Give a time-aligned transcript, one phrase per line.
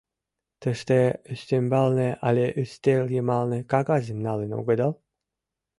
[0.61, 0.99] Тыште,
[1.33, 4.93] ӱстембалне, але ӱстел йымалне кагазым налын огыдал?